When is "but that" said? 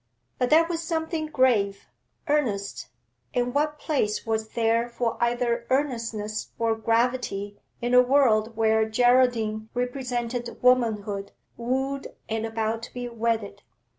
0.39-0.67